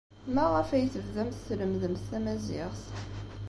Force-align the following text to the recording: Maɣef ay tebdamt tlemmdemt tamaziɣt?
Maɣef 0.35 0.69
ay 0.71 0.85
tebdamt 0.93 1.43
tlemmdemt 1.47 2.07
tamaziɣt? 2.09 2.83